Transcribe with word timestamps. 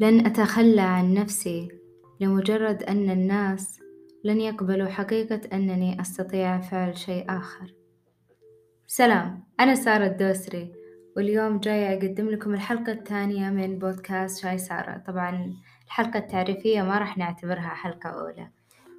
لن 0.00 0.26
أتخلى 0.26 0.80
عن 0.80 1.14
نفسي 1.14 1.68
لمجرد 2.20 2.82
أن 2.82 3.10
الناس 3.10 3.80
لن 4.24 4.40
يقبلوا 4.40 4.88
حقيقة 4.88 5.40
أنني 5.52 6.00
أستطيع 6.00 6.60
فعل 6.60 6.98
شيء 6.98 7.24
آخر. 7.28 7.74
سلام، 8.86 9.44
أنا 9.60 9.74
سارة 9.74 10.06
الدوسري، 10.06 10.72
واليوم 11.16 11.58
جاية 11.58 11.98
أقدم 11.98 12.30
لكم 12.30 12.54
الحلقة 12.54 12.92
الثانية 12.92 13.50
من 13.50 13.78
بودكاست 13.78 14.42
شاي 14.42 14.58
سارة، 14.58 14.98
طبعًا 15.06 15.54
الحلقة 15.86 16.18
التعريفية 16.18 16.82
ما 16.82 16.98
راح 16.98 17.18
نعتبرها 17.18 17.68
حلقة 17.68 18.10
أولى، 18.10 18.50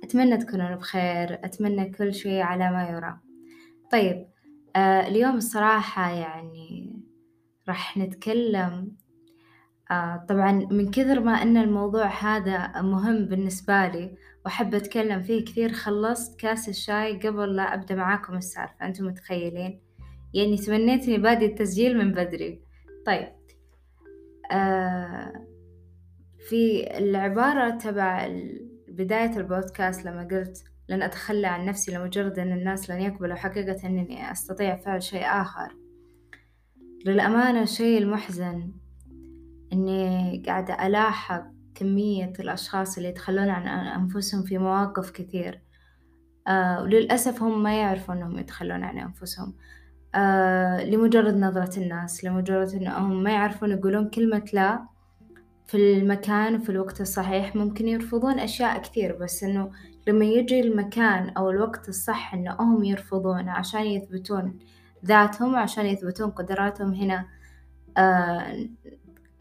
أتمنى 0.04 0.38
تكونون 0.38 0.76
بخير، 0.76 1.34
أتمنى 1.34 1.90
كل 1.90 2.14
شي 2.14 2.42
على 2.42 2.72
ما 2.72 2.90
يرام. 2.90 3.20
طيب 3.92 4.28
آه 4.76 5.08
اليوم 5.08 5.36
الصراحة 5.36 6.12
يعني 6.12 6.94
راح 7.68 7.98
نتكلم 7.98 8.92
آه 9.92 10.26
طبعًا 10.30 10.52
من 10.52 10.92
كثر 10.92 11.20
ما 11.20 11.42
إن 11.42 11.58
الموضوع 11.58 12.06
هذا 12.08 12.82
مهم 12.82 13.26
بالنسبة 13.26 13.88
لي 13.88 14.18
وأحب 14.46 14.76
أتكلم 14.76 15.22
فيه 15.22 15.46
كثير 15.46 15.74
خلصت 15.74 16.40
كاس 16.40 16.70
الشاي 16.70 17.20
قبل 17.20 17.56
لا 17.56 17.74
أبدأ 17.74 17.96
معاكم 17.96 18.34
السالفة، 18.38 18.86
أنتم 18.86 19.06
متخيلين؟ 19.06 19.80
يعني 20.34 20.58
تمنيت 20.58 21.08
إني 21.08 21.18
بادي 21.18 21.46
التسجيل 21.46 21.98
من 21.98 22.12
بدري. 22.12 22.62
طيب 23.06 23.28
آه 24.52 25.46
في 26.50 26.88
العبارة 26.98 27.70
تبع 27.70 28.28
بداية 28.88 29.38
البودكاست 29.38 30.06
لما 30.06 30.28
قلت 30.32 30.64
لن 30.90 31.02
أتخلى 31.02 31.48
عن 31.48 31.66
نفسي 31.66 31.92
لمجرد 31.96 32.40
أن 32.40 32.52
الناس 32.52 32.90
لن 32.90 33.02
يقبلوا 33.02 33.36
حقيقة 33.36 33.88
أنني 33.88 34.32
أستطيع 34.32 34.76
فعل 34.76 35.04
شيء 35.04 35.26
آخر 35.26 35.76
للأمانة 37.06 37.62
الشيء 37.62 37.98
المحزن 37.98 38.72
إني 39.76 40.44
قاعدة 40.48 40.88
ألاحظ 40.88 41.42
كمية 41.76 42.34
الأشخاص 42.40 42.98
اللي 42.98 43.10
يتخلون 43.10 43.50
عن 43.50 43.68
أنفسهم 44.02 44.44
في 44.44 44.58
مواقف 44.58 45.12
كثير. 45.12 45.62
آه 46.48 46.82
وللأسف 46.84 47.44
هم 47.44 47.64
ما 47.64 47.80
يعرفوا 47.80 48.14
إنهم 48.14 48.40
يتخلون 48.40 48.84
عن 48.84 48.98
أنفسهم. 49.00 49.54
آه 50.16 50.84
لمجرد 50.86 51.36
نظرة 51.38 51.80
الناس 51.80 52.24
لمجرد 52.24 52.74
إنهم 52.74 53.24
ما 53.24 53.32
يعرفون 53.32 53.72
يقولون 53.72 54.10
كلمة 54.10 54.44
لا 54.54 54.86
في 55.68 55.78
المكان 55.78 56.56
وفي 56.56 56.70
الوقت 56.70 57.02
الصحيح 57.02 57.56
ممكن 57.56 57.88
يرفضون 57.88 58.40
أشياء 58.40 58.82
كثير. 58.82 59.16
بس 59.22 59.44
إنه 59.44 59.72
لما 60.08 60.26
يجي 60.26 60.60
المكان 60.60 61.30
أو 61.30 61.50
الوقت 61.50 61.90
الصح 61.90 62.34
إنهم 62.34 62.84
يرفضون 62.84 63.50
عشان 63.50 63.82
يثبتون 63.86 64.60
ذاتهم 65.06 65.56
عشان 65.56 65.86
يثبتون 65.86 66.30
قدراتهم 66.32 66.94
هنا 66.94 67.26
آه 67.98 68.68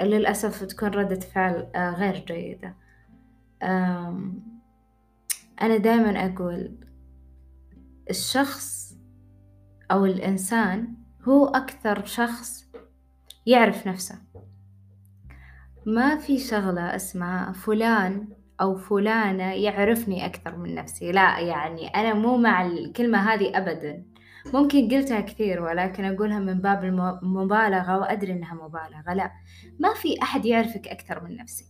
للأسف 0.00 0.64
تكون 0.64 0.88
ردة 0.88 1.20
فعل 1.20 1.70
آه 1.74 1.90
غير 1.90 2.24
جيدة. 2.24 2.74
أنا 5.62 5.76
دايما 5.76 6.26
أقول 6.26 6.78
الشخص 8.10 8.94
أو 9.90 10.04
الإنسان 10.04 10.94
هو 11.22 11.46
أكثر 11.46 12.04
شخص 12.04 12.64
يعرف 13.46 13.86
نفسه. 13.86 14.18
ما 15.86 16.16
في 16.16 16.38
شغلة 16.38 16.96
اسمها 16.96 17.52
فلان 17.52 18.28
أو 18.60 18.76
فلانة 18.76 19.52
يعرفني 19.52 20.26
أكثر 20.26 20.56
من 20.56 20.74
نفسي. 20.74 21.12
لا 21.12 21.38
يعني 21.38 21.88
أنا 21.88 22.14
مو 22.14 22.36
مع 22.36 22.66
الكلمة 22.66 23.18
هذه 23.18 23.58
أبدا. 23.58 24.04
ممكن 24.52 24.88
قلتها 24.88 25.20
كثير 25.20 25.62
ولكن 25.62 26.04
أقولها 26.04 26.38
من 26.38 26.60
باب 26.60 26.84
المبالغة 26.84 27.98
وأدري 27.98 28.32
إنها 28.32 28.54
مبالغة. 28.54 29.14
لا 29.14 29.32
ما 29.78 29.94
في 29.94 30.22
أحد 30.22 30.46
يعرفك 30.46 30.88
أكثر 30.88 31.24
من 31.24 31.36
نفسك. 31.36 31.66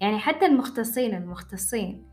يعني 0.00 0.18
حتى 0.18 0.46
المختصين 0.46 1.14
المختصين 1.14 2.06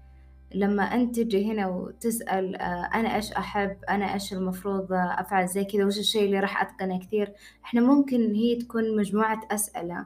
لما 0.55 0.83
أنت 0.83 1.19
تجي 1.19 1.51
هنا 1.51 1.67
وتسأل 1.67 2.55
آه، 2.55 2.89
أنا 2.93 3.15
إيش 3.15 3.31
أحب؟ 3.31 3.77
أنا 3.89 4.13
إيش 4.13 4.33
المفروض 4.33 4.87
أفعل 4.91 5.47
زي 5.47 5.63
كذا؟ 5.63 5.85
وش 5.85 5.99
الشيء 5.99 6.25
اللي 6.25 6.39
راح 6.39 6.61
أتقنه 6.61 6.99
كثير؟ 6.99 7.33
إحنا 7.65 7.81
ممكن 7.81 8.33
هي 8.35 8.55
تكون 8.55 8.97
مجموعة 8.97 9.41
أسئلة 9.51 10.05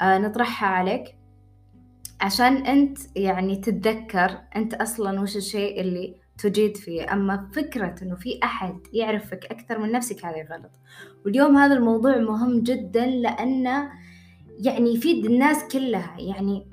آه، 0.00 0.18
نطرحها 0.18 0.68
عليك 0.68 1.16
عشان 2.20 2.56
أنت 2.56 2.98
يعني 3.16 3.56
تتذكر 3.56 4.38
أنت 4.56 4.74
أصلا 4.74 5.20
وش 5.20 5.36
الشيء 5.36 5.80
اللي 5.80 6.16
تجيد 6.38 6.76
فيه 6.76 7.12
أما 7.12 7.48
فكرة 7.52 7.94
إنه 8.02 8.14
في 8.14 8.40
أحد 8.42 8.78
يعرفك 8.92 9.46
أكثر 9.46 9.78
من 9.78 9.92
نفسك 9.92 10.24
هذه 10.24 10.46
غلط. 10.52 10.70
واليوم 11.24 11.56
هذا 11.56 11.74
الموضوع 11.74 12.16
مهم 12.16 12.60
جدا 12.60 13.06
لأنه 13.06 13.90
يعني 14.58 14.94
يفيد 14.94 15.26
الناس 15.26 15.64
كلها. 15.72 16.16
يعني 16.18 16.66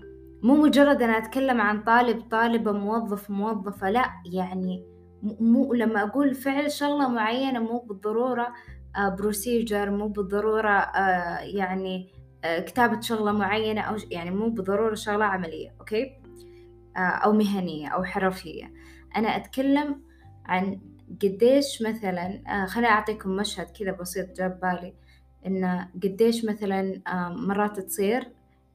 مو 0.44 0.56
مجرد 0.56 1.02
أنا 1.02 1.18
أتكلم 1.18 1.62
عن 1.62 1.84
طالب 1.84 2.22
طالبة 2.32 2.72
موظف 2.72 3.30
موظفة 3.30 3.90
لا 3.90 4.06
يعني 4.34 4.86
مو 5.24 5.74
لما 5.74 6.04
أقول 6.04 6.36
فعل 6.36 6.72
شغلة 6.72 7.10
معينة 7.10 7.60
مو 7.60 7.80
بالضرورة 7.80 8.54
procedure 9.18 9.88
آه، 9.88 9.92
مو 9.92 10.08
بالضرورة 10.08 10.70
آه، 10.70 11.40
يعني 11.40 12.10
آه، 12.44 12.60
كتابة 12.60 13.02
شغلة 13.02 13.32
معينة 13.32 13.82
أو 13.82 13.96
يعني 14.12 14.32
مو 14.32 14.50
بالضرورة 14.50 14.96
شغلة 14.96 15.26
عملية 15.26 15.76
okay؟ 15.80 16.24
أو 16.98 17.32
مهنية 17.32 17.88
أو 17.88 18.04
حرفية. 18.04 18.74
أنا 19.16 19.36
أتكلم 19.36 20.02
عن 20.46 20.82
قديش 21.24 21.82
مثلا 21.82 22.44
خليني 22.68 22.90
أعطيكم 22.90 23.30
مشهد 23.30 23.68
كذا 23.80 23.92
بسيط 23.92 24.38
جاب 24.38 24.60
بالي. 24.60 24.94
إنه 25.46 25.90
قديش 26.04 26.46
مثلا 26.46 27.02
مرات 27.30 27.80
تصير 27.80 28.32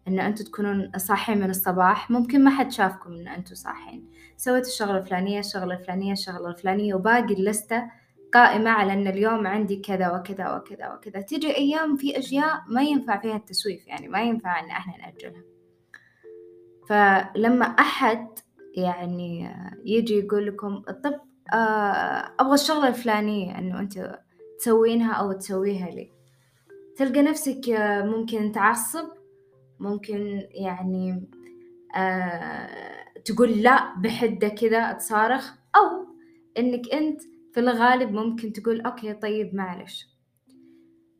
إن 0.08 0.20
أنتوا 0.20 0.46
تكونون 0.46 0.92
صاحين 0.96 1.38
من 1.38 1.50
الصباح. 1.50 2.10
ممكن 2.10 2.44
ما 2.44 2.50
حد 2.50 2.72
شافكم 2.72 3.12
إن 3.12 3.28
أنتوا 3.28 3.54
صاحين. 3.54 4.10
سويت 4.36 4.66
الشغلة 4.66 4.98
الفلانية 4.98 5.40
الشغلة 5.40 5.74
الفلانية 5.74 6.12
الشغلة 6.12 6.48
الفلانية 6.48 6.94
وباقي 6.94 7.34
اللستة 7.34 7.90
قائمة 8.32 8.70
على 8.70 8.92
أن 8.92 9.06
اليوم 9.08 9.46
عندي 9.46 9.76
كذا 9.76 10.10
وكذا 10.10 10.56
وكذا 10.56 10.92
وكذا. 10.94 11.20
تيجي 11.20 11.56
أيام 11.56 11.96
في 11.96 12.18
أشياء 12.18 12.62
ما 12.66 12.82
ينفع 12.82 13.20
فيها 13.20 13.36
التسويف 13.36 13.86
يعني 13.86 14.08
ما 14.08 14.22
ينفع 14.22 14.60
إن 14.60 14.70
إحنا 14.70 14.96
نأجلها. 14.96 15.42
فلما 16.88 17.64
أحد 17.64 18.28
يعني 18.78 19.50
يجي 19.84 20.14
يقول 20.18 20.46
لكم 20.46 20.78
طب 21.04 21.20
آه، 21.54 22.34
أبغى 22.40 22.54
الشغلة 22.54 22.88
الفلانية 22.88 23.58
إنه 23.58 23.80
أنت 23.80 24.20
تسوينها 24.58 25.12
أو 25.12 25.32
تسويها 25.32 25.90
لي. 25.90 26.10
تلقى 26.96 27.22
نفسك 27.22 27.60
ممكن 28.04 28.52
تعصب 28.52 29.08
ممكن 29.80 30.42
يعني 30.50 31.28
آه 31.96 32.68
تقول 33.24 33.50
لا 33.62 33.94
بحدة 33.98 34.48
كذا 34.48 34.92
تصارخ 34.92 35.52
أو 35.76 36.06
إنك 36.58 36.92
أنت 36.92 37.20
في 37.54 37.60
الغالب 37.60 38.12
ممكن 38.12 38.52
تقول 38.52 38.80
أوكي 38.80 39.14
طيب 39.14 39.54
معلش. 39.54 40.06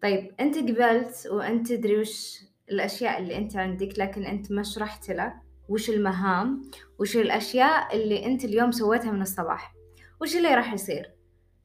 طيب 0.02 0.34
أنت 0.40 0.58
قبلت 0.58 1.28
وأنت 1.30 1.72
تدري 1.72 1.98
وش 2.00 2.38
الأشياء 2.70 3.19
اللي 3.19 3.36
أنت 3.36 3.56
عندك 3.56 3.98
لكن 3.98 4.25
أنت 4.25 4.52
ما 4.52 4.62
شرحت 4.62 5.10
له. 5.10 5.47
وش 5.68 5.90
المهام 5.90 6.62
وش 6.98 7.16
الأشياء 7.16 7.96
اللي 7.96 8.26
أنت 8.26 8.44
اليوم 8.44 8.70
سويتها 8.70 9.10
من 9.10 9.22
الصباح؟ 9.22 9.74
وش 10.20 10.36
اللي 10.36 10.54
راح 10.54 10.72
يصير؟ 10.72 11.12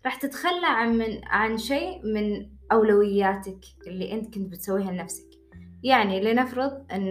راح 0.06 0.16
تتخلى 0.16 0.66
عن 0.68 0.98
من 0.98 1.22
عن 1.24 1.58
شيء 1.58 2.02
من 2.06 2.50
أولوياتك 2.72 3.60
اللي 3.88 4.14
أنت 4.14 4.34
كنت 4.34 4.52
بتسويها 4.52 4.92
لنفسك. 4.92 5.26
يعني 5.84 6.22
لنفرض 6.22 6.86
أن 6.92 7.10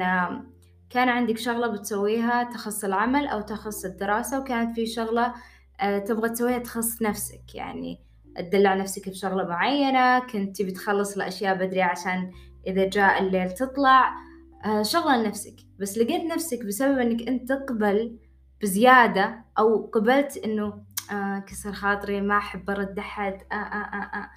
كان 0.91 1.09
عندك 1.09 1.39
شغلة 1.39 1.67
بتسويها 1.67 2.45
تخص 2.45 2.85
العمل 2.85 3.27
أو 3.27 3.41
تخص 3.41 3.85
الدراسة 3.85 4.41
وكانت 4.41 4.75
في 4.75 4.87
شغلة 4.87 5.35
آه، 5.81 5.99
تبغى 5.99 6.29
تسويها 6.29 6.59
تخص 6.59 7.03
نفسك. 7.03 7.55
يعني 7.55 8.01
تدلع 8.37 8.75
نفسك 8.75 9.09
بشغلة 9.09 9.45
معينة 9.49 10.19
كنت 10.19 10.57
تبي 10.57 10.71
تخلص 10.73 11.17
الأشياء 11.17 11.55
بدري 11.55 11.83
عشان 11.83 12.31
إذا 12.67 12.89
جاء 12.89 13.23
الليل 13.23 13.51
تطلع. 13.51 14.13
شغلة 14.83 15.17
لنفسك. 15.17 15.57
بس 15.79 15.99
لقيت 15.99 16.23
نفسك 16.23 16.65
بسبب 16.65 16.99
إنك 16.99 17.29
أنت 17.29 17.49
تقبل 17.49 18.19
بزيادة 18.63 19.45
أو 19.59 19.87
قبلت 19.87 20.37
إنه 20.37 20.85
آه 21.13 21.39
كسر 21.39 21.73
خاطري 21.73 22.21
ما 22.21 22.39
أحب 22.39 22.71
أرد 22.71 22.99
أحد 22.99 23.33
آه 23.53 23.55
آه 23.55 23.85
آه 23.85 24.19
آه. 24.19 24.31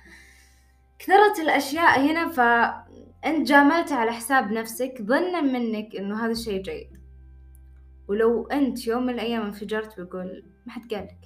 كثرت 1.00 1.40
الأشياء 1.40 2.02
هنا 2.02 2.30
فأنت 2.30 3.48
جاملت 3.48 3.92
على 3.92 4.12
حساب 4.12 4.52
نفسك 4.52 5.02
ظنا 5.02 5.42
منك 5.42 5.96
إنه 5.96 6.26
هذا 6.26 6.32
الشيء 6.32 6.62
جيد. 6.62 6.88
ولو 8.08 8.48
أنت 8.48 8.88
يوم 8.88 9.04
من 9.04 9.14
الأيام 9.14 9.42
انفجرت 9.42 10.00
بيقول 10.00 10.44
ما 10.66 10.72
حد 10.72 10.94
قال 10.94 11.04
لك. 11.04 11.20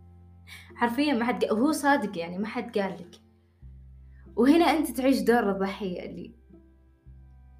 حرفيا 0.76 1.12
ما 1.12 1.24
حد 1.24 1.44
وهو 1.44 1.72
صادق 1.72 2.18
يعني 2.18 2.38
ما 2.38 2.46
حد 2.46 2.78
قال 2.78 2.92
لك. 2.92 3.20
وهنا 4.36 4.64
أنت 4.64 4.90
تعيش 4.90 5.20
دور 5.20 5.50
الضحية 5.50 6.06
اللي 6.06 6.34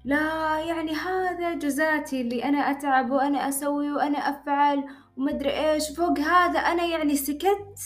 لا 0.05 0.59
يعني 0.59 0.91
هذا 0.91 1.53
جزاتي 1.53 2.21
اللي 2.21 2.43
أنا 2.43 2.57
أتعب 2.57 3.11
وأنا 3.11 3.49
أسوي 3.49 3.91
وأنا 3.91 4.17
أفعل 4.17 4.83
ومدري 5.17 5.49
إيش. 5.49 5.89
فوق 5.89 6.19
هذا 6.19 6.59
أنا 6.59 6.85
يعني 6.85 7.15
سكت. 7.15 7.79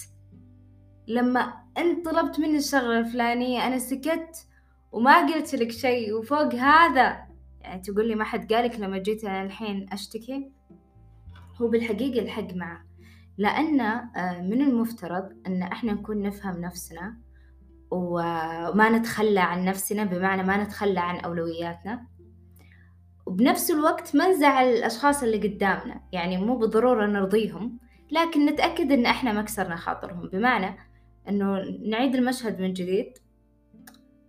لما 1.08 1.54
أنت 1.78 2.06
طلبت 2.06 2.40
مني 2.40 2.58
الشغلة 2.58 3.00
الفلانية 3.00 3.68
أنا 3.68 3.80
سكت 3.80 4.48
وما 4.92 5.26
قلت 5.26 5.56
لك 5.56 5.72
شيء. 5.72 6.14
وفوق 6.14 6.56
هذا 6.56 7.28
يعني 7.62 7.82
تقول 7.82 8.08
لي 8.08 8.16
ما 8.16 8.24
حد 8.24 8.54
قالك 8.54 8.80
لما 8.80 8.98
جيت 8.98 9.24
أنا 9.24 9.44
الحين 9.44 9.90
أشتكي؟ 9.94 10.52
هو 11.62 11.68
بالحقيقة 11.68 12.22
الحق 12.22 12.54
معه. 12.54 12.86
لأن 13.38 13.82
آه، 13.82 14.42
من 14.42 14.62
المفترض 14.62 15.30
أن 15.48 15.62
إحنا 15.62 15.94
نكون 15.94 16.22
نفهم 16.22 16.62
نفسنا 16.62 17.18
وما 17.92 18.90
نتخلى 18.90 19.40
عن 19.40 19.66
نفسنا 19.66 20.04
بمعنى 20.04 20.44
ما 20.44 20.64
نتخلى 20.64 21.00
عن 21.00 21.20
أولوياتنا. 21.20 22.08
وبنفس 23.26 23.72
الوقت 23.72 24.16
ما 24.16 24.28
نزعل 24.28 24.66
الأشخاص 24.66 25.24
اللي 25.24 25.38
قدامنا 25.38 26.02
يعني 26.12 26.38
مو 26.38 26.58
بالضرورة 26.58 27.06
نرضيهم 27.06 27.80
لكن 28.12 28.46
نتأكد 28.46 28.92
إن 28.92 29.06
إحنا 29.06 29.34
ما 29.34 29.42
كسرنا 29.42 29.76
خاطرهم. 29.76 30.30
بمعنى 30.30 30.78
إنه 31.30 31.62
نعيد 31.90 32.16
المشهد 32.16 32.62
من 32.62 32.74
جديد. 32.74 33.18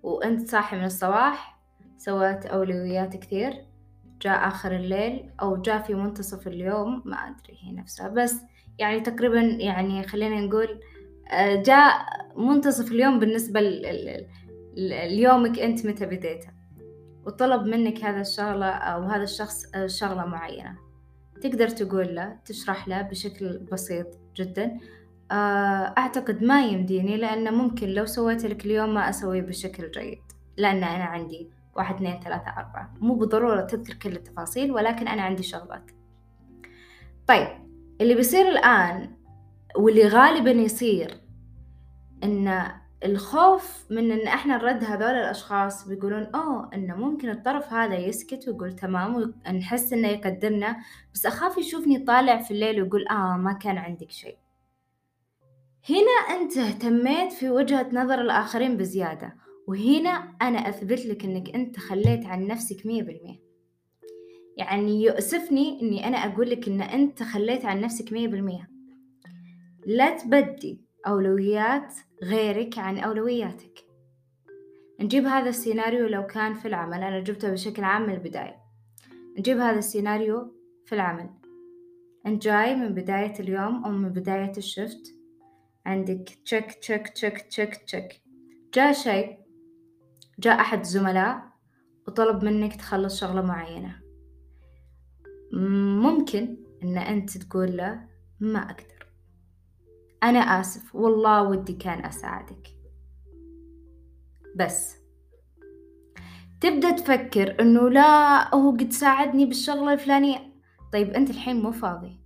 وأنت 0.02 0.48
صاحي 0.48 0.76
من 0.76 0.84
الصباح 0.84 1.58
سويت 1.98 2.46
أولويات 2.46 3.16
كثير 3.16 3.66
جاء 4.22 4.48
آخر 4.48 4.76
الليل 4.76 5.30
أو 5.42 5.56
جاء 5.56 5.82
في 5.82 5.94
منتصف 5.94 6.46
اليوم 6.46 7.02
ما 7.04 7.16
أدري 7.16 7.58
هي 7.62 7.72
نفسها. 7.72 8.08
بس 8.08 8.36
يعني 8.78 9.00
تقريبا 9.00 9.40
يعني 9.40 10.02
خلينا 10.06 10.40
نقول 10.40 10.80
جاء 11.62 12.06
منتصف 12.36 12.92
اليوم 12.92 13.18
بالنسبة 13.18 13.60
ليومك 15.06 15.58
أنت 15.58 15.86
متى 15.86 16.06
بديته. 16.06 16.48
وطلب 17.26 17.66
منك 17.66 18.04
هذا 18.04 18.20
الشغلة 18.20 18.66
أو 18.66 19.02
هذا 19.02 19.22
الشخص 19.22 19.74
آه، 19.74 19.86
شغلة 19.86 20.26
معينة. 20.26 20.76
تقدر 21.42 21.68
تقول 21.68 22.14
له 22.14 22.36
تشرح 22.44 22.88
له 22.88 23.02
بشكل 23.02 23.58
بسيط 23.58 24.06
جدا. 24.36 24.78
آه، 25.30 25.94
أعتقد 25.98 26.42
ما 26.42 26.66
يمديني 26.66 27.16
لأنه 27.16 27.50
ممكن 27.50 27.88
لو 27.88 28.06
سويت 28.06 28.44
لك 28.44 28.66
اليوم 28.66 28.94
ما 28.94 29.08
أسويه 29.08 29.40
بشكل 29.40 29.90
جيد. 29.90 30.22
لأن 30.56 30.84
أنا 30.84 31.04
عندي 31.04 31.50
واحد 31.76 31.94
اثنين 31.94 32.20
ثلاثة 32.20 32.50
أربعة. 32.50 32.94
مو 33.00 33.14
بالضرورة 33.14 33.60
تذكر 33.60 33.94
كل 33.94 34.12
التفاصيل 34.12 34.72
ولكن 34.72 35.08
أنا 35.08 35.22
عندي 35.22 35.42
شغلات. 35.42 35.90
طيب 37.26 37.48
اللي 38.00 38.14
بيصير 38.14 38.48
الآن 38.48 39.10
واللي 39.76 40.08
غالبا 40.08 40.50
يصير 40.50 41.21
إن 42.24 42.72
الخوف 43.04 43.86
من 43.90 44.10
إن 44.12 44.26
إحنا 44.26 44.56
نرد 44.56 44.84
هذول 44.84 45.10
الأشخاص 45.10 45.88
بيقولون 45.88 46.22
أوه 46.34 46.70
إنه 46.74 46.96
ممكن 46.96 47.30
الطرف 47.30 47.72
هذا 47.72 47.96
يسكت 47.96 48.48
ويقول 48.48 48.76
تمام 48.76 49.34
ونحس 49.46 49.92
إنه 49.92 50.08
يقدرنا 50.08 50.76
بس 51.14 51.26
أخاف 51.26 51.58
يشوفني 51.58 51.98
طالع 51.98 52.42
في 52.42 52.50
الليل 52.50 52.82
ويقول 52.82 53.08
آه 53.08 53.36
ما 53.36 53.52
كان 53.52 53.78
عندك 53.78 54.10
شيء. 54.10 54.36
هنا 55.90 56.36
أنت 56.40 56.56
اهتميت 56.56 57.32
في 57.32 57.50
وجهة 57.50 57.88
نظر 57.92 58.20
الآخرين 58.20 58.76
بزيادة 58.76 59.36
وهنا 59.66 60.34
أنا 60.42 60.68
أثبت 60.68 61.06
لك 61.06 61.24
إنك 61.24 61.54
أنت 61.54 61.78
خليت 61.78 62.26
عن 62.26 62.46
نفسك 62.46 62.86
مية 62.86 63.02
بالمية. 63.02 63.42
يعني 64.56 65.02
يؤسفني 65.02 65.80
إني 65.82 66.06
أنا 66.06 66.16
أقول 66.16 66.50
لك 66.50 66.68
إن 66.68 66.82
أنت 66.82 67.22
خليت 67.22 67.64
عن 67.64 67.80
نفسك 67.80 68.12
مية 68.12 68.28
بالمية. 68.28 68.70
لا 69.86 70.16
تبدي 70.16 70.80
أولويات 71.06 71.94
غيرك 72.22 72.78
عن 72.78 72.98
أولوياتك. 72.98 73.78
نجيب 75.00 75.24
هذا 75.24 75.48
السيناريو 75.48 76.06
لو 76.06 76.26
كان 76.26 76.54
في 76.54 76.68
العمل 76.68 77.02
أنا 77.02 77.20
جبته 77.20 77.50
بشكل 77.50 77.84
عام 77.84 78.02
من 78.02 78.14
البداية. 78.14 78.56
نجيب 79.38 79.58
هذا 79.58 79.78
السيناريو 79.78 80.54
في 80.86 80.94
العمل. 80.94 81.30
أنت 82.26 82.42
جاي 82.42 82.76
من 82.76 82.94
بداية 82.94 83.40
اليوم 83.40 83.84
أو 83.84 83.90
من 83.90 84.08
بداية 84.08 84.52
الشفت. 84.56 85.14
عندك 85.86 86.38
تشك 86.44 86.72
تشك 86.80 87.08
تشك 87.08 87.40
تشك 87.40 87.74
تشك 87.76 88.22
جاء 88.74 88.92
شيء 88.92 89.38
جاء 90.38 90.60
أحد 90.60 90.80
الزملاء 90.80 91.42
وطلب 92.08 92.44
منك 92.44 92.76
تخلص 92.76 93.20
شغلة 93.20 93.42
معينة. 93.42 94.02
ممكن 96.02 96.56
إن 96.82 96.98
أنت 96.98 97.38
تقول 97.38 97.76
له 97.76 98.08
ما 98.40 98.58
أقدر. 98.58 99.01
أنا 100.22 100.38
آسف 100.38 100.94
والله 100.94 101.42
ودي 101.42 101.72
كان 101.72 102.04
أساعدك. 102.04 102.68
بس 104.56 104.96
تبدأ 106.60 106.90
تفكر 106.90 107.60
إنه 107.60 107.88
لا 107.88 108.54
هو 108.54 108.70
قد 108.70 108.92
ساعدني 108.92 109.46
بالشغلة 109.46 109.92
الفلانية. 109.92 110.38
طيب 110.92 111.10
أنت 111.10 111.30
الحين 111.30 111.62
مو 111.62 111.72
فاضي. 111.72 112.20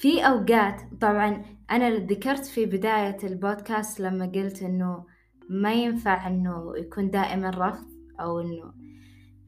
في 0.00 0.26
أوقات 0.26 0.82
طبعا 1.00 1.44
أنا 1.70 1.90
ذكرت 1.90 2.46
في 2.46 2.66
بداية 2.66 3.16
البودكاست 3.24 4.00
لما 4.00 4.26
قلت 4.26 4.62
إنه 4.62 5.06
ما 5.48 5.72
ينفع 5.72 6.26
إنه 6.26 6.72
يكون 6.76 7.10
دائما 7.10 7.50
رفض 7.50 7.86
أو 8.20 8.40
إنه 8.40 8.72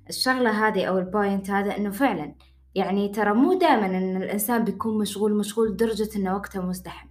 الشغلة 0.08 0.50
هذه 0.50 0.84
أو 0.84 0.98
ال 0.98 1.07
point 1.07 1.50
هذا 1.50 1.76
إنه 1.76 1.90
فعلا 1.90 2.34
يعني 2.74 3.08
ترى 3.08 3.34
مو 3.34 3.52
دائما 3.58 3.86
إن 3.86 4.22
الإنسان 4.22 4.64
بيكون 4.64 4.98
مشغول 4.98 5.34
مشغول 5.34 5.70
لدرجة 5.70 6.08
إنه 6.16 6.34
وقته 6.34 6.60
مزدحم. 6.62 7.08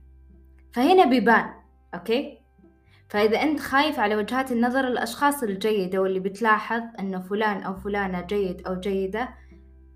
فهنا 0.74 1.06
بيبان 1.06 1.54
okay؟ 1.94 2.42
فإذا 3.10 3.42
أنت 3.42 3.60
خايف 3.60 4.00
على 4.00 4.16
وجهات 4.16 4.52
النظر 4.52 4.88
الأشخاص 4.88 5.44
الجيدة 5.44 6.00
واللي 6.02 6.20
بتلاحظ 6.20 6.82
إنه 7.00 7.20
فلان 7.20 7.64
أو 7.64 7.76
فلانة 7.76 8.22
جيد 8.22 8.68
أو 8.68 8.80
جيدة 8.80 9.30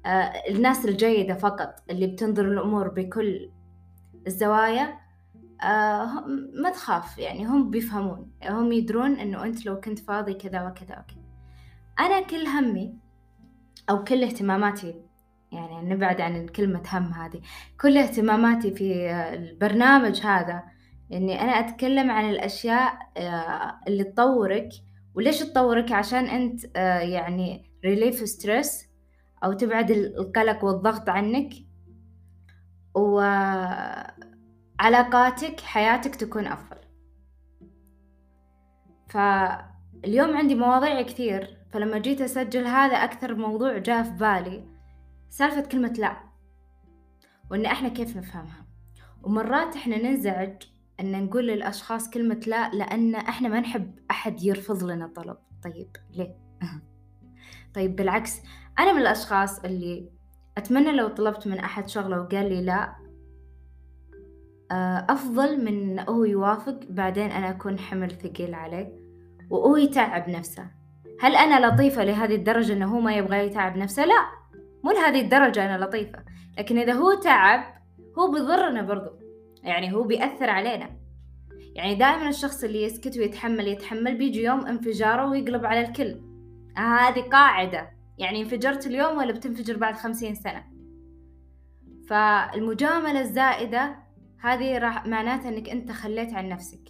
آه 0.05 0.09
الناس 0.49 0.85
الجيدة 0.85 1.33
فقط 1.35 1.83
اللي 1.89 2.07
بتنظر 2.07 2.45
الأمور 2.45 2.87
بكل 2.87 3.51
الزوايا 4.27 4.99
آه 5.63 6.25
ما 6.61 6.69
تخاف 6.69 7.17
يعني 7.17 7.45
هم 7.45 7.69
بيفهمون 7.69 8.31
هم 8.43 8.71
يدرون 8.71 9.19
إنه 9.19 9.43
أنت 9.43 9.65
لو 9.65 9.79
كنت 9.79 9.99
فاضي 9.99 10.33
كذا 10.33 10.67
وكذا 10.67 10.99
وكذا. 10.99 11.23
أنا 11.99 12.21
كل 12.21 12.47
همي 12.47 12.97
أو 13.89 14.03
كل 14.03 14.23
اهتماماتي 14.23 15.04
يعني 15.51 15.89
نبعد 15.89 16.21
عن 16.21 16.47
كلمة 16.47 16.83
هم 16.93 17.13
هذه. 17.13 17.41
كل 17.81 17.97
اهتماماتي 17.97 18.71
في 18.71 19.11
البرنامج 19.11 20.21
هذا 20.21 20.63
إني 21.13 21.41
أنا 21.41 21.51
أتكلم 21.51 22.11
عن 22.11 22.29
الأشياء 22.29 22.93
آه، 23.17 23.79
اللي 23.87 24.03
تطورك. 24.03 24.69
وليش 25.15 25.39
تطورك؟ 25.39 25.91
عشان 25.91 26.25
أنت 26.25 26.65
آه، 26.75 26.99
يعني 26.99 27.71
relieve 27.85 28.29
stress 28.29 28.89
أو 29.43 29.53
تبعد 29.53 29.91
القلق 29.91 30.65
والضغط 30.65 31.09
عنك. 31.09 31.53
وعلاقاتك 32.95 35.59
حياتك 35.59 36.15
تكون 36.15 36.47
أفضل. 36.47 36.77
فاليوم 39.09 40.37
عندي 40.37 40.55
مواضيع 40.55 41.01
كثير 41.01 41.57
فلما 41.73 41.97
جيت 41.97 42.21
أسجل 42.21 42.67
هذا 42.67 42.95
أكثر 42.95 43.35
موضوع 43.35 43.77
جاء 43.77 44.03
في 44.03 44.11
بالي. 44.11 44.74
سالفة 45.29 45.61
كلمة 45.61 45.93
لا 45.97 46.17
وإن 47.51 47.65
إحنا 47.65 47.89
كيف 47.89 48.17
نفهمها 48.17 48.65
ومرات 49.23 49.75
إحنا 49.75 49.97
ننزعج 49.97 50.63
إن 50.99 51.25
نقول 51.25 51.47
للأشخاص 51.47 52.09
كلمة 52.09 52.39
لا 52.47 52.71
لأن 52.71 53.15
إحنا 53.15 53.49
ما 53.49 53.59
نحب 53.59 53.99
أحد 54.11 54.43
يرفض 54.43 54.83
لنا 54.83 55.07
طلب 55.07 55.37
طيب 55.63 55.95
ليه؟ 56.11 56.35
طيب 57.75 57.95
بالعكس 57.95 58.41
أنا 58.79 58.93
من 58.93 59.01
الأشخاص 59.01 59.59
اللي 59.59 60.09
أتمنى 60.57 60.91
لو 60.91 61.07
طلبت 61.07 61.47
من 61.47 61.57
أحد 61.57 61.89
شغلة 61.89 62.21
وقال 62.21 62.49
لي 62.49 62.61
لا 62.61 62.95
آه، 64.71 65.05
أفضل 65.09 65.65
من 65.65 65.99
هو 65.99 66.23
يوافق 66.23 66.79
بعدين 66.89 67.31
أنا 67.31 67.49
أكون 67.49 67.79
حمل 67.79 68.11
ثقيل 68.11 68.53
عليه 68.53 68.93
وهو 69.49 69.77
يتعب 69.77 70.29
نفسه 70.29 70.67
هل 71.19 71.35
أنا 71.35 71.67
لطيفة 71.67 72.03
لهذه 72.03 72.35
الدرجة 72.35 72.73
إنه 72.73 72.95
هو 72.95 72.99
ما 72.99 73.15
يبغى 73.15 73.45
يتعب 73.45 73.77
نفسه؟ 73.77 74.05
لا 74.05 74.27
مو 74.85 74.91
لهذه 74.91 75.21
الدرجة 75.21 75.65
أنا 75.65 75.85
لطيفة 75.85 76.23
لكن 76.57 76.77
إذا 76.77 76.93
هو 76.93 77.13
تعب 77.13 77.75
هو 78.19 78.31
بيضرنا 78.31 78.81
برضو. 78.81 79.09
يعني 79.63 79.93
هو 79.93 80.03
بيأثر 80.03 80.49
علينا. 80.49 80.89
يعني 81.75 81.95
دائما 81.95 82.29
الشخص 82.29 82.63
اللي 82.63 82.83
يسكت 82.83 83.17
ويتحمل 83.17 83.67
يتحمل 83.67 84.17
بيجي 84.17 84.43
يوم 84.43 84.65
انفجاره 84.65 85.29
ويقلب 85.29 85.65
على 85.65 85.81
الكل. 85.81 86.21
هذه 86.77 87.21
قاعدة. 87.21 87.89
يعني 88.17 88.41
انفجرت 88.41 88.87
اليوم 88.87 89.17
ولا 89.17 89.33
بتنفجر 89.33 89.77
بعد 89.77 89.95
خمسين 89.95 90.35
سنة. 90.35 90.63
فالمجاملة 92.09 93.21
الزائدة 93.21 93.95
هذه 94.39 94.77
راح 94.77 95.05
معناتها 95.05 95.49
إنك 95.49 95.69
أنت 95.69 95.91
خليت 95.91 96.33
عن 96.33 96.49
نفسك. 96.49 96.89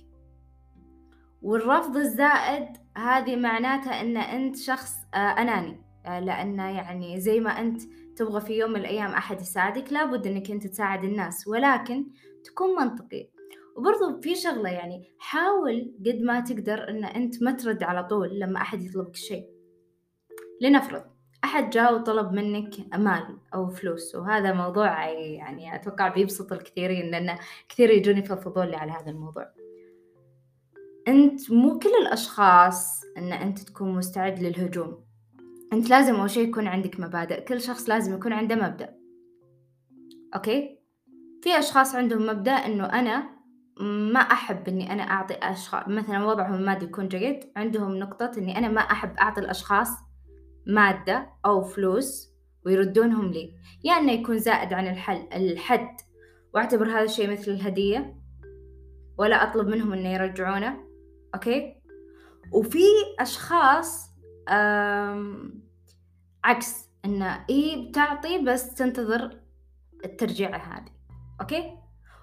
والرفض 1.42 1.98
الزائد 1.98 2.68
هذه 2.98 3.36
معناتها 3.36 4.02
إن 4.02 4.18
أنت 4.18 4.56
شخص 4.56 4.94
آه، 5.14 5.18
أناني. 5.18 5.70
آه، 5.70 5.85
لأن 6.06 6.60
يعني 6.60 7.20
زي 7.20 7.40
ما 7.40 7.50
أنت 7.50 7.82
تبغى 8.16 8.42
في 8.42 8.54
يوم 8.54 8.72
من 8.72 8.80
الأيام 8.80 9.12
أحد 9.12 9.42
يساعدك 9.42 9.94
لابد 9.94 10.28
أنك 10.28 10.52
أنت 10.52 10.68
تساعد 10.68 11.04
الناس 11.04 11.48
ولكن 11.48 12.06
تكون 12.44 12.76
منطقي. 12.76 13.30
وبرضو 13.76 14.22
في 14.22 14.36
شغلة 14.36 14.70
يعني 14.70 15.14
حاول 15.20 15.96
قد 16.06 16.22
ما 16.22 16.40
تقدر 16.40 16.90
أن 16.90 17.06
أنت 17.06 17.44
ما 17.44 17.52
ترد 17.52 17.84
على 17.84 18.04
طول 18.04 18.40
لما 18.40 18.62
أحد 18.62 18.82
يطلبك 18.84 19.16
شيء. 19.16 19.50
لنفرض 20.62 21.04
أحد 21.44 21.70
جاء 21.70 21.96
وطلب 21.96 22.32
منك 22.32 22.96
مال 22.96 23.38
أو 23.54 23.70
فلوس 23.70 24.16
وهذا 24.16 24.54
موضوع 24.54 25.10
يعني 25.10 25.76
أتوقع 25.76 26.08
بيبسط 26.08 26.54
الكثيرين 26.54 27.12
لأن 27.12 27.38
كثير 27.70 27.90
يجوني 27.90 28.20
يفضفضون 28.20 28.66
لي 28.66 28.76
على 28.76 28.92
هذا 28.92 29.10
الموضوع. 29.10 29.52
أنت 31.08 31.52
مو 31.52 31.80
كل 31.80 31.90
الأشخاص 32.02 33.04
أن 33.18 33.34
أنت 33.34 33.60
تكون 33.60 33.96
مستعد 33.96 34.40
للهجوم. 34.40 35.05
أنت 35.74 35.90
لازم 35.90 36.16
أول 36.16 36.30
شي 36.30 36.44
يكون 36.44 36.68
عندك 36.68 37.00
مبادئ. 37.00 37.46
كل 37.46 37.62
شخص 37.62 37.90
لازم 37.90 38.16
يكون 38.16 38.34
عنده 38.34 38.56
مبدأ. 38.56 38.96
Okay؟ 40.36 40.80
في 41.42 41.60
أشخاص 41.60 41.96
عندهم 41.96 42.26
مبدأ 42.26 42.52
إنه 42.52 42.86
أنا 42.86 43.36
ما 43.82 44.20
أحب 44.20 44.68
إني 44.68 44.94
أنا 44.94 45.04
أعطي 45.04 45.34
أشخاص 45.34 45.88
مثلا 45.88 46.26
وضعهم 46.26 46.54
المادي 46.54 46.86
يكون 46.86 47.08
جيد 47.08 47.40
عندهم 47.56 47.96
نقطة 47.96 48.32
إني 48.38 48.58
أنا 48.58 48.68
ما 48.68 48.82
أحب 48.82 49.16
أعطي 49.18 49.42
الأشخاص 49.42 49.90
مادة 50.68 51.30
أو 51.46 51.64
فلوس 51.64 52.30
ويردونهم 52.66 53.32
لي. 53.32 53.54
يا 53.84 53.94
يعني 53.94 54.04
إنه 54.04 54.12
يكون 54.12 54.38
زائد 54.38 54.74
عن 54.74 54.88
الحل 54.88 55.28
الحد. 55.34 55.96
وأعتبر 56.54 56.90
هذا 56.90 57.04
الشيء 57.04 57.32
مثل 57.32 57.52
الهدية. 57.52 58.16
ولا 59.18 59.44
أطلب 59.44 59.68
منهم 59.68 59.94
إنه 59.94 60.14
يرجعونه. 60.14 60.78
okay؟ 61.36 61.76
وفي 62.52 62.86
أشخاص 63.20 64.15
عكس 66.44 66.90
إنه 67.06 67.46
إيه 67.50 67.90
بتعطي 67.90 68.38
بس 68.38 68.74
تنتظر 68.74 69.40
الترجيعة 70.06 70.58
هذه 70.58 70.92
أوكي؟ 71.42 71.78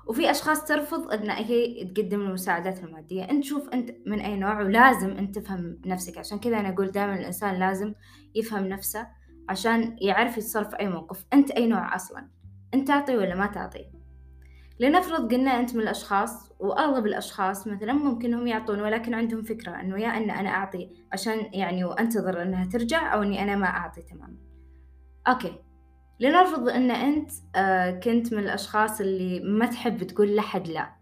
وفي 0.07 0.31
أشخاص 0.31 0.65
ترفض 0.65 1.13
إن 1.13 1.31
هي 1.31 1.85
تقدم 1.85 2.21
المساعدات 2.21 2.85
المادية. 2.85 3.31
أنت 3.31 3.45
شوف 3.45 3.69
أنت 3.69 3.91
من 4.07 4.21
أي 4.21 4.37
نوع 4.37 4.63
ولازم 4.63 5.11
أنت 5.11 5.39
تفهم 5.39 5.81
نفسك. 5.87 6.19
عشان 6.19 6.39
كذا 6.39 6.61
أنا 6.61 6.69
أقول 6.69 6.91
دائما 6.91 7.15
الإنسان 7.15 7.55
لازم 7.55 7.95
يفهم 8.35 8.67
نفسه 8.67 9.07
عشان 9.49 9.97
يعرف 10.01 10.39
يتصرف 10.39 10.69
في 10.69 10.81
أي 10.81 10.89
موقف. 10.89 11.25
أنت 11.33 11.51
أي 11.51 11.67
نوع 11.67 11.95
أصلا؟ 11.95 12.29
أنت 12.75 12.89
تعطي 12.89 13.17
ولا 13.17 13.35
ما 13.35 13.47
تعطي؟ 13.47 14.02
لنفرض 14.83 15.33
قلنا 15.33 15.61
أنت 15.61 15.75
من 15.75 15.83
الأشخاص 15.83 16.53
وأغلب 16.59 17.07
الأشخاص 17.07 17.67
مثلا 17.67 17.93
ممكن 17.93 18.35
هم 18.35 18.47
يعطون 18.47 18.81
ولكن 18.81 19.15
عندهم 19.15 19.43
فكرة 19.43 19.81
أنه 19.81 19.99
يا 20.01 20.09
أن 20.09 20.31
أنا 20.31 20.49
أعطي 20.49 20.91
عشان 21.13 21.47
يعني 21.53 21.85
وأنتظر 21.85 22.43
أنها 22.43 22.65
ترجع 22.65 23.15
أو 23.15 23.23
أني 23.23 23.43
أنا 23.43 23.57
ما 23.57 23.67
أعطي 23.67 24.03
تماما. 24.03 24.37
Okay. 25.29 25.59
لنفرض 26.21 26.69
أن 26.69 26.91
أنت 26.91 27.31
آه، 27.57 27.91
كنت 27.91 28.35
من 28.35 28.39
الأشخاص 28.39 29.01
اللي 29.01 29.41
ما 29.41 29.67
تحب 29.67 30.03
تقول 30.03 30.37
لحد 30.37 30.69
لا. 30.69 30.93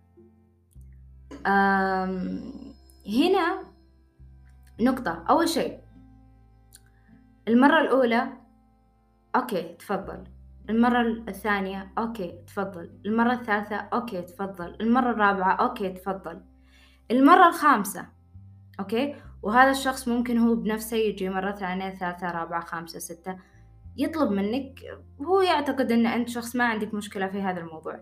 هنا 3.06 3.62
نقطة. 4.80 5.25
أول 5.30 5.49
شيء 5.49 5.78
المرة 7.49 7.80
الأولى 7.80 8.28
okay 9.37 9.62
تفضل. 9.62 10.25
المرة 10.71 11.00
الثانية 11.29 11.93
okay 11.99 12.38
تفضل. 12.47 13.00
المرة 13.07 13.33
الثالثة 13.33 13.76
okay 13.76 14.23
تفضل. 14.23 14.76
المرة 14.81 15.11
الرابعة 15.11 15.52
okay 15.52 15.88
تفضل. 15.88 16.40
المرة 17.11 17.49
الخامسة 17.49 18.07
okay. 18.80 19.14
وهذا 19.43 19.71
الشخص 19.71 20.09
ممكن 20.09 20.38
هو 20.38 20.55
بنفسه 20.55 20.97
يجي 20.97 21.29
مرة 21.29 21.52
ثانية 21.52 21.90
ثالثة 21.90 22.31
رابعة 22.31 22.64
خامسة 22.64 22.99
ستة 22.99 23.37
يطلب 23.97 24.31
منك 24.31 24.81
هو 25.23 25.40
يعتقد 25.40 25.93
أن 25.93 26.07
أنت 26.07 26.29
شخص 26.29 26.57
ما 26.57 26.64
عندك 26.64 26.95
مشكلة 26.95 27.26
في 27.29 27.43
هذا 27.43 27.61
الموضوع. 27.61 27.95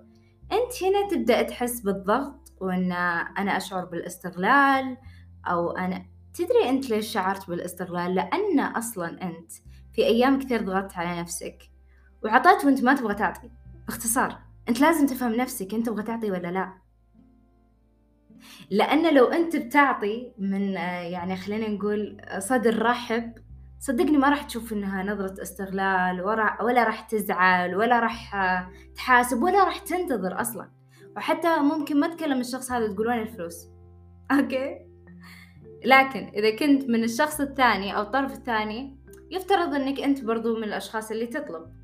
أنت 0.53 0.83
هنا 0.83 1.09
تبدأ 1.11 1.43
تحس 1.43 1.81
بالضغط 1.81 2.53
وأن 2.61 2.93
أنا 3.39 3.57
أشعر 3.57 3.85
بالاستغلال 3.85 4.97
أو 5.47 5.71
أنا 5.71 6.07
تدري 6.35 6.69
أنت 6.69 6.91
ليش 6.91 7.07
شعرت 7.13 7.51
بالاستغلال؟ 7.51 8.15
لأن 8.15 8.61
أصلا 8.61 9.23
أنت 9.23 9.53
في 9.93 10.05
أيام 10.05 10.39
كثير 10.39 10.63
ضغطت 10.63 10.97
على 10.99 11.21
نفسك. 11.21 11.71
وعطيت 12.25 12.65
وأنت 12.65 12.85
ما 12.85 12.95
تبغى 12.95 13.15
تعطي. 13.15 13.51
باختصار 13.87 14.39
أنت 14.69 14.81
لازم 14.81 15.07
تفهم 15.07 15.35
نفسك 15.35 15.75
أنت 15.75 15.87
تبغى 15.87 16.03
تعطي 16.03 16.31
ولا 16.31 16.49
لا. 16.49 16.73
لأن 18.71 19.15
لو 19.15 19.25
أنت 19.25 19.57
بتعطي 19.57 20.33
من 20.39 20.73
يعني 20.73 21.37
خلينا 21.37 21.69
نقول 21.69 22.21
صدر 22.39 22.83
رحب 22.83 23.33
صدقني 23.81 24.19
ما 24.19 24.29
راح 24.29 24.43
تشوف 24.43 24.73
إنها 24.73 25.03
نظرة 25.03 25.43
استغلال 25.43 26.23
ولا 26.61 26.85
راح 26.85 27.01
تزعل 27.01 27.77
ولا 27.77 28.01
راح 28.01 28.37
تحاسب 28.95 29.43
ولا 29.43 29.65
راح 29.65 29.79
تنتظر 29.79 30.41
أصلا. 30.41 30.71
وحتى 31.17 31.57
ممكن 31.57 32.01
ما 32.01 32.15
تكلم 32.15 32.41
الشخص 32.41 32.73
هذا 32.73 32.93
تقول 32.93 33.09
وين 33.09 33.23
الفلوس. 33.23 33.69
أوكي؟ 34.33 34.89
لكن 35.85 36.31
إذا 36.35 36.57
كنت 36.57 36.89
من 36.89 37.05
الشخص 37.05 37.41
الثاني 37.41 37.97
أو 37.97 38.03
الطرف 38.03 38.33
الثاني 38.33 38.99
يفترض 39.31 39.75
إنك 39.75 40.01
أنت 40.01 40.25
برضو 40.25 40.57
من 40.57 40.65
الأشخاص 40.65 41.11
اللي 41.11 41.27
تطلب. 41.27 41.78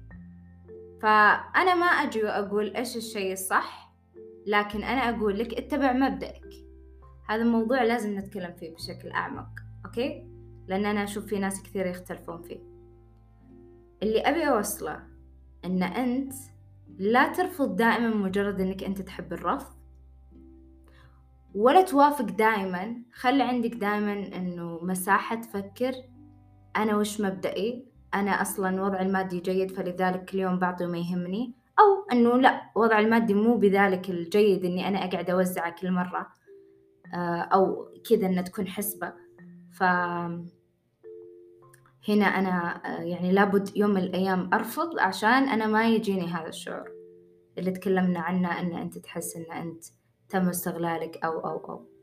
فأنا 1.04 1.74
ما 1.74 1.86
أجي 1.86 2.24
وأقول 2.24 2.76
إيش 2.76 2.96
الشيء 2.96 3.32
الصح 3.32 3.94
لكن 4.46 4.82
أنا 4.82 5.00
أقول 5.00 5.38
لك 5.38 5.54
اتبع 5.54 5.92
مبدأك. 5.92 6.48
هذا 7.28 7.42
الموضوع 7.42 7.82
لازم 7.82 8.18
نتكلم 8.18 8.52
فيه 8.52 8.74
بشكل 8.74 9.10
أعمق 9.10 9.48
أوكي؟ 9.86 10.28
لأن 10.68 10.86
أنا 10.86 11.04
أشوف 11.04 11.26
في 11.26 11.38
ناس 11.38 11.62
كثير 11.62 11.86
يختلفون 11.86 12.42
فيه. 12.42 12.60
اللي 14.02 14.20
أبي 14.20 14.48
أوصله 14.48 15.02
أن 15.64 15.82
أنت 15.82 16.32
لا 16.98 17.32
ترفض 17.32 17.76
دائما 17.76 18.14
مجرد 18.14 18.60
أنك 18.60 18.84
أنت 18.84 19.02
تحب 19.02 19.32
الرفض 19.32 19.76
ولا 21.54 21.82
توافق 21.82 22.24
دائما. 22.24 23.02
خلي 23.12 23.42
عندك 23.42 23.74
دائما 23.74 24.12
أنه 24.12 24.78
مساحة 24.82 25.36
تفكر 25.36 25.92
أنا 26.76 26.96
وش 26.96 27.20
مبدئي 27.20 27.93
أنا 28.14 28.30
أصلا 28.30 28.82
وضعي 28.82 29.06
المادي 29.06 29.40
جيد 29.40 29.70
فلذلك 29.70 30.24
كل 30.24 30.38
يوم 30.38 30.58
بعطي 30.58 30.84
وما 30.84 30.98
يهمني. 30.98 31.54
أو 31.78 32.06
أنه 32.12 32.36
لا 32.36 32.70
وضع 32.76 32.98
المادي 32.98 33.34
مو 33.34 33.56
بذلك 33.56 34.10
الجيد 34.10 34.64
أني 34.64 34.88
أنا 34.88 35.04
أقعد 35.04 35.30
أوزعه 35.30 35.74
كل 35.80 35.90
مرة 35.90 36.26
آه، 37.14 37.40
أو 37.40 37.88
كذا 38.10 38.26
أنها 38.26 38.42
تكون 38.42 38.68
حسبة. 38.68 39.12
ف 39.72 39.82
هنا 42.08 42.24
أنا 42.24 42.80
آه، 42.86 43.02
يعني 43.02 43.32
لابد 43.32 43.76
يوم 43.76 43.90
من 43.90 43.96
الأيام 43.96 44.50
أرفض 44.54 44.98
عشان 44.98 45.48
أنا 45.48 45.66
ما 45.66 45.88
يجيني 45.88 46.26
هذا 46.26 46.48
الشعور 46.48 46.90
اللي 47.58 47.70
تكلمنا 47.70 48.20
عنه 48.20 48.60
أن 48.60 48.74
أنت 48.74 48.98
تحس 48.98 49.36
أن 49.36 49.52
أنت 49.52 49.84
تم 50.28 50.48
استغلالك 50.48 51.24
أو 51.24 51.40
أو 51.40 51.70
أو. 51.70 51.93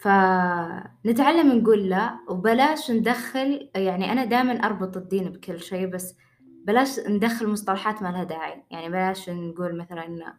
فنتعلم 0.00 1.52
نقول 1.52 1.88
لا 1.88 2.18
وبلاش 2.28 2.90
ندخل 2.90 3.70
يعني 3.74 4.12
أنا 4.12 4.24
دائما 4.24 4.52
أربط 4.52 4.96
الدين 4.96 5.32
بكل 5.32 5.60
شيء 5.60 5.86
بس 5.86 6.16
بلاش 6.64 6.98
ندخل 6.98 7.48
مصطلحات 7.48 8.02
ما 8.02 8.08
لها 8.08 8.24
داعي. 8.24 8.64
يعني 8.70 8.88
بلاش 8.88 9.30
نقول 9.30 9.78
مثلا 9.78 10.34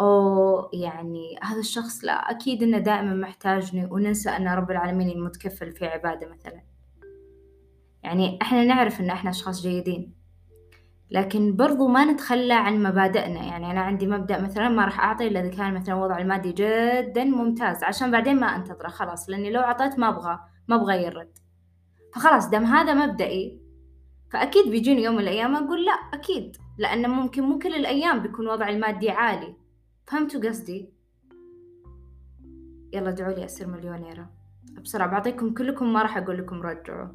أو 0.00 0.70
يعني 0.72 1.38
هذا 1.42 1.60
الشخص 1.60 2.04
لا 2.04 2.12
أكيد 2.12 2.62
إنه 2.62 2.78
دائما 2.78 3.14
محتاجني 3.14 3.84
وننسى 3.84 4.30
أن 4.30 4.48
رب 4.48 4.70
العالمين 4.70 5.08
المتكفل 5.08 5.72
في 5.72 5.86
عباده 5.86 6.28
مثلا. 6.28 6.62
يعني 8.02 8.38
إحنا 8.42 8.64
نعرف 8.64 9.00
إن 9.00 9.10
إحنا 9.10 9.30
أشخاص 9.30 9.62
جيدين. 9.62 10.19
لكن 11.10 11.56
برضو 11.56 11.88
ما 11.88 12.04
نتخلى 12.04 12.54
عن 12.54 12.82
مبادئنا. 12.82 13.44
يعني 13.44 13.70
أنا 13.70 13.80
عندي 13.80 14.06
مبدأ 14.06 14.40
مثلا 14.40 14.68
ما 14.68 14.84
راح 14.84 15.00
أعطي 15.00 15.26
إلا 15.26 15.40
إذا 15.40 15.50
كان 15.56 15.74
مثلا 15.74 15.94
وضع 15.94 16.18
المادي 16.18 16.52
جدا 16.52 17.24
ممتاز 17.24 17.84
عشان 17.84 18.10
بعدين 18.10 18.40
ما 18.40 18.46
أنتظره 18.56 18.88
خلاص 18.88 19.30
لأني 19.30 19.50
لو 19.50 19.60
أعطيت 19.60 19.98
ما 19.98 20.08
أبغى 20.08 20.38
ما 20.68 20.76
أبغى 20.76 21.02
يرد 21.02 21.38
فخلاص 22.14 22.50
دام 22.50 22.64
هذا 22.64 22.94
مبدئي 22.94 23.60
فأكيد 24.30 24.70
بيجيني 24.70 25.02
يوم 25.02 25.14
من 25.14 25.20
الأيام 25.20 25.56
أقول 25.56 25.84
لا 25.84 25.92
أكيد 25.92 26.56
لأن 26.78 27.10
ممكن 27.10 27.42
مو 27.42 27.58
كل 27.58 27.74
الأيام 27.74 28.18
بيكون 28.18 28.48
وضعي 28.48 28.74
المادي 28.74 29.10
عالي. 29.10 29.56
فهمتوا 30.06 30.48
قصدي؟ 30.48 30.92
يلا 32.92 33.08
ادعوا 33.08 33.32
لي 33.32 33.44
أصير 33.44 33.66
مليونيرة. 33.66 34.30
بسرعة 34.82 35.10
بعطيكم 35.10 35.54
كلكم 35.54 35.92
ما 35.92 36.02
راح 36.02 36.16
أقول 36.16 36.38
لكم 36.38 36.62
رجعوا. 36.62 37.08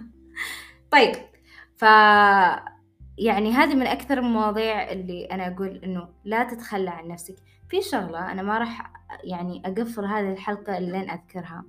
طيب 0.92 1.14
ف 1.76 1.84
يعني 3.18 3.52
هذه 3.52 3.74
من 3.74 3.86
أكثر 3.86 4.18
المواضيع 4.18 4.92
اللي 4.92 5.24
أنا 5.24 5.46
أقول 5.46 5.80
إنه 5.84 6.08
لا 6.24 6.44
تتخلى 6.44 6.90
عن 6.90 7.08
نفسك. 7.08 7.36
في 7.68 7.82
شغلة 7.82 8.32
أنا 8.32 8.42
ما 8.42 8.58
راح 8.58 8.92
يعني 9.24 9.62
أقفل 9.64 10.04
هذه 10.04 10.32
الحلقة 10.32 10.78
لين 10.78 11.10
أذكرها. 11.10 11.64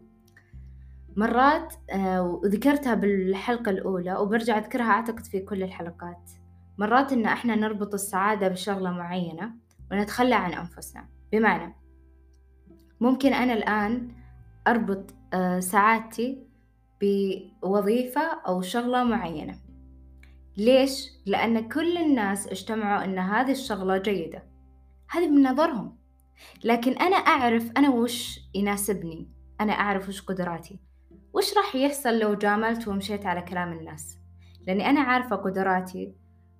مرات 1.15 1.74
آه، 1.89 2.22
وذكرتها 2.22 2.94
بالحلقة 2.94 3.70
الأولى 3.70 4.15
وبرجع 4.15 4.58
أذكرها 4.58 4.91
أعتقد 4.91 5.25
في 5.25 5.39
كل 5.39 5.63
الحلقات. 5.63 6.32
مرات 6.77 7.13
إن 7.13 7.25
إحنا 7.25 7.56
نربط 7.56 7.94
السعادة 7.94 8.48
بشغلة 8.48 8.91
معينة 8.91 9.51
ونتخلى 9.91 10.36
عن 10.36 10.53
أنفسنا. 10.53 11.08
بمعنى 11.32 11.75
ممكن 13.01 13.34
أنا 13.34 13.53
الآن 13.53 14.12
أربط 14.68 15.13
آه، 15.34 15.60
سعادتي 15.60 16.48
بوظيفة 17.01 18.22
أو 18.48 18.62
شغلة 18.62 19.03
معينة. 19.03 19.69
ليش؟ 20.60 21.10
لأن 21.25 21.70
كل 21.70 21.98
الناس 21.98 22.48
اجتمعوا 22.48 23.04
أن 23.04 23.20
هذه 23.20 23.51
الشغلة 23.51 23.98
جيدة. 23.98 24.44
هذه 25.10 25.28
من 25.30 25.44
نظرهم. 25.44 25.98
لكن 26.63 26.92
أنا 26.92 27.16
أعرف 27.16 27.72
أنا 27.78 27.89
وش 27.89 28.39
يناسبني. 28.56 29.30
أنا 29.62 29.74
أعرف 29.74 30.10
وش 30.10 30.22
قدراتي. 30.22 30.80
وش 31.34 31.58
راح 31.58 31.75
يحصل 31.75 32.20
لو 32.20 32.34
جاملت 32.34 32.88
ومشيت 32.88 33.25
على 33.25 33.42
كلام 33.42 33.74
الناس؟ 33.74 34.18
لأني 34.68 34.89
أنا 34.89 35.01
عارفة 35.01 35.36
قدراتي 35.36 36.13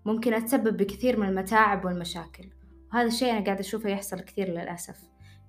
ممكن 0.06 0.34
أتسبب 0.34 0.78
بكثير 0.78 1.20
من 1.20 1.30
المتاعب 1.30 1.86
والمشاكل. 1.86 2.50
وهذا 2.94 3.08
الشيء 3.08 3.32
أنا 3.32 3.46
قاعدة 3.46 3.60
أشوفه 3.60 3.90
يحصل 3.90 4.20
كثير 4.20 4.48
للأسف. 4.48 4.98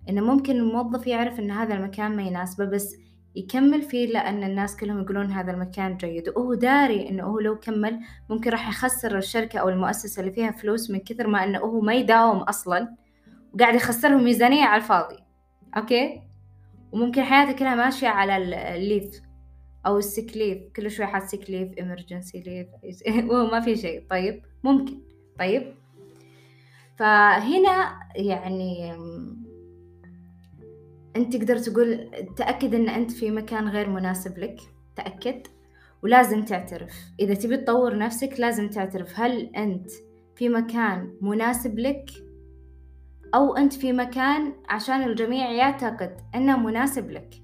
إنه 0.09 0.21
ممكن 0.21 0.57
الموظف 0.57 1.07
يعرف 1.07 1.41
إن 1.41 1.51
هذا 1.51 1.75
المكان 1.75 2.17
ما 2.17 2.23
يناسبه 2.23 2.65
بس 2.65 2.97
يكمل 3.37 3.83
فيه 3.83 4.07
لأن 4.07 4.45
الناس 4.45 4.77
كلهم 4.77 5.01
يقولون 5.03 5.33
هذا 5.33 5.53
المكان 5.53 5.97
جيد. 5.97 6.29
وهو 6.29 6.55
داري 6.55 7.09
إنه 7.09 7.25
هو 7.25 7.41
لو 7.41 7.59
كمل 7.59 8.01
ممكن 8.31 8.51
راح 8.51 8.69
يخسر 8.69 9.19
الشركة 9.19 9.59
أو 9.59 9.69
المؤسسة 9.69 10.21
اللي 10.21 10.33
فيها 10.33 10.51
فلوس 10.51 10.91
من 10.91 10.99
كثر 10.99 11.27
ما 11.27 11.45
إنه 11.45 11.59
هو 11.59 11.81
ما 11.81 11.95
يداوم 11.95 12.37
أصلا 12.37 12.95
وقاعد 13.55 13.75
يخسرهم 13.75 14.25
ميزانية 14.25 14.65
على 14.65 14.83
الفاضي. 14.83 15.17
أوكي؟ 15.77 16.23
وممكن 16.93 17.23
حياته 17.23 17.53
كلها 17.53 17.75
ماشية 17.75 18.09
على 18.09 18.37
ال 18.77 18.84
leave 18.84 19.21
أو 19.87 19.99
ال 19.99 20.06
sick 20.06 20.37
leave 20.37 20.59
كل 20.77 20.91
شوي 20.91 21.07
حاط 21.07 21.23
sick 21.23 21.51
leave 21.51 21.79
emergency 21.79 22.41
leave 22.41 22.69
وهو 23.31 23.51
ما 23.51 23.61
في 23.61 23.77
شيء. 23.77 24.05
طيب؟ 24.11 24.43
ممكن. 24.65 25.01
طيب؟ 25.39 25.75
فهنا 26.97 28.01
يعني 28.17 28.95
أنت 31.17 31.37
تقدر 31.37 31.59
تقول 31.59 32.11
تأكد 32.37 32.75
أن 32.75 32.89
أنت 32.89 33.11
في 33.11 33.31
مكان 33.31 33.69
غير 33.69 33.89
مناسب 33.89 34.39
لك 34.39 34.61
تأكد. 34.97 35.47
ولازم 36.03 36.45
تعترف. 36.45 36.93
إذا 37.21 37.35
تبي 37.35 37.57
تطور 37.57 37.99
نفسك 37.99 38.35
لازم 38.39 38.69
تعترف. 38.69 39.21
هل 39.21 39.57
أنت 39.57 39.91
في 40.37 40.49
مكان 40.49 41.17
مناسب 41.21 41.79
لك؟ 41.79 42.11
أو 43.35 43.57
أنت 43.57 43.73
في 43.73 43.93
مكان 43.93 44.53
عشان 44.69 45.03
الجميع 45.03 45.51
يعتقد 45.51 46.17
أنه 46.35 46.59
مناسب 46.59 47.11
لك. 47.11 47.35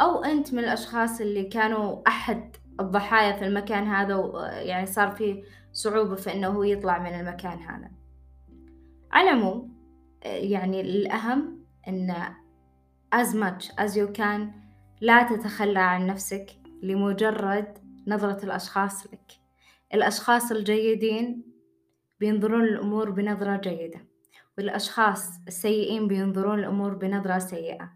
أو 0.00 0.24
أنت 0.24 0.54
من 0.54 0.58
الأشخاص 0.58 1.20
اللي 1.20 1.44
كانوا 1.44 2.08
أحد 2.08 2.56
الضحايا 2.80 3.36
في 3.36 3.46
المكان 3.46 3.84
هذا 3.84 4.14
ويعني 4.14 4.86
صار 4.86 5.10
فيه 5.10 5.42
صعوبة 5.72 6.14
في 6.14 6.32
أنه 6.32 6.48
هو 6.48 6.62
يطلع 6.62 6.98
من 6.98 7.20
المكان 7.20 7.58
هذا. 7.58 7.90
على 9.12 9.30
العموم 9.30 9.76
يعني 10.24 10.80
الأهم 10.80 11.65
أن 11.88 12.14
as 13.14 13.34
much 13.34 13.70
as 13.78 13.96
you 13.96 14.08
can 14.18 14.66
لا 15.00 15.22
تتخلى 15.22 15.78
عن 15.78 16.06
نفسك 16.06 16.46
لمجرد 16.82 17.78
نظرة 18.06 18.44
الأشخاص 18.44 19.06
لك. 19.06 19.32
الأشخاص 19.94 20.52
الجيدين 20.52 21.52
بينظرون 22.20 22.64
الأمور 22.64 23.10
بنظرة 23.10 23.56
جيدة 23.56 24.06
والأشخاص 24.58 25.30
السيئين 25.48 26.08
بينظرون 26.08 26.58
الأمور 26.58 26.94
بنظرة 26.94 27.38
سيئة. 27.38 27.92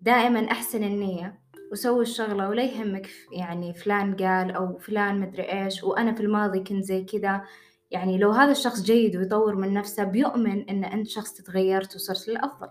دائما 0.00 0.50
أحسن 0.50 0.84
النية 0.84 1.40
وسوي 1.72 2.02
الشغلة 2.02 2.48
ولا 2.48 2.62
يهمك 2.62 3.08
يعني 3.32 3.74
فلان 3.74 4.16
قال 4.16 4.50
أو 4.50 4.78
فلان 4.78 5.20
مدري 5.20 5.42
إيش 5.42 5.84
وأنا 5.84 6.14
في 6.14 6.20
الماضي 6.20 6.60
كنت 6.60 6.84
زي 6.84 7.04
كذا. 7.04 7.42
يعني 7.90 8.18
لو 8.18 8.30
هذا 8.30 8.52
الشخص 8.52 8.82
جيد 8.82 9.16
ويطور 9.16 9.56
من 9.56 9.72
نفسه 9.72 10.04
بيؤمن 10.04 10.68
إن 10.68 10.84
أنت 10.84 11.06
شخص 11.06 11.32
تغيرت 11.32 11.94
وصرت 11.94 12.28
للأفضل. 12.28 12.68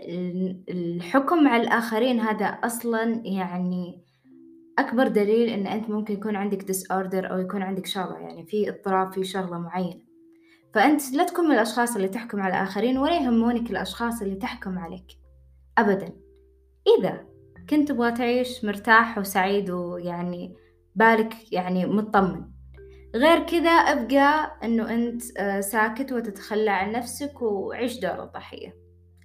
فالحكم 0.00 1.18
على 1.48 1.62
الآخرين 1.62 2.20
هذا 2.20 2.46
أصلا 2.46 3.22
يعني 3.24 4.04
أكبر 4.78 5.08
دليل 5.08 5.48
إن 5.48 5.66
أنت 5.66 5.90
ممكن 5.90 6.14
يكون 6.14 6.36
عندك 6.36 6.72
disorder 6.72 7.30
أو 7.30 7.38
يكون 7.38 7.62
عندك 7.62 7.86
شغلة 7.86 8.18
يعني 8.18 8.46
في 8.46 8.70
اضطراب 8.70 9.12
في 9.12 9.24
شغلة 9.24 9.58
معينة. 9.58 10.00
فأنت 10.74 11.12
لا 11.12 11.24
تكون 11.24 11.44
من 11.44 11.54
الأشخاص 11.54 11.96
اللي 11.96 12.08
تحكم 12.08 12.40
على 12.40 12.54
الآخرين 12.54 12.98
ولا 12.98 13.16
يهمونك 13.16 13.70
الأشخاص 13.70 14.22
اللي 14.22 14.34
تحكم 14.34 14.78
عليك 14.78 15.06
أبدا. 15.78 16.12
إذا 16.98 17.26
كنت 17.70 17.88
تبغى 17.88 18.12
تعيش 18.12 18.64
مرتاح 18.64 19.18
وسعيد 19.18 19.70
ويعني 19.70 20.56
بالك 20.94 21.52
يعني 21.52 21.86
مطمن 21.86 22.44
غير 23.14 23.46
كذا 23.46 23.70
أبقى 23.70 24.58
إنه 24.64 24.94
أنت 24.94 25.22
آه، 25.38 25.60
ساكت 25.60 26.12
وتتخلى 26.12 26.70
عن 26.70 26.92
نفسك 26.92 27.42
وعيش 27.42 28.00
دور 28.00 28.22
الضحية. 28.22 28.79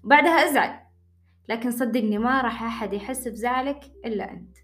بعدها 0.05 0.49
أزعل. 0.49 0.79
لكن 1.49 1.71
صدقني 1.71 2.17
ما 2.17 2.41
راح 2.41 2.63
أحد 2.63 2.93
يحس 2.93 3.27
بزعلك 3.27 3.79
إلا 4.05 4.31
أنت. 4.31 4.57